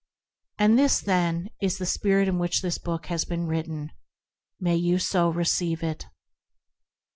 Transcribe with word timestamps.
And 0.57 0.79
this, 0.79 0.99
then, 0.99 1.51
is 1.61 1.77
the 1.77 1.85
Spirit 1.85 2.27
in 2.27 2.39
which 2.39 2.63
this 2.63 2.79
book 2.79 3.05
has 3.05 3.23
been 3.23 3.45
written. 3.45 3.91
May 4.59 4.75
you 4.75 4.97
so 4.97 5.29
receive 5.29 5.83
it. 5.83 6.07